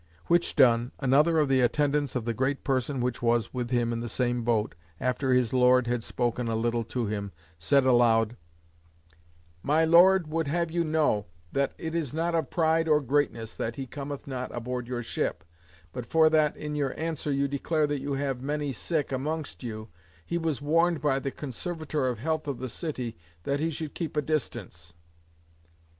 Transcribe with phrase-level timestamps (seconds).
[0.25, 3.99] Which done, another of the attendants of the great person which was with him in
[3.99, 8.35] the same boat, after his Lord had spoken a little to him, said aloud:
[9.61, 13.75] "My Lord would have you know, that it is not of pride, or greatness, that
[13.75, 15.43] he cometh not aboard your ship;
[15.93, 19.87] but for that in your answer you declare that you have many sick amongst you,
[20.25, 24.17] he was warned by the Conservator of Health of the city that he should keep
[24.17, 24.95] a distance."